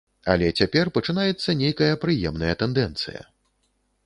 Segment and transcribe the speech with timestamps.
[0.31, 3.21] Але цяпер пачынаецца нейкая прыемная тэндэнцыя.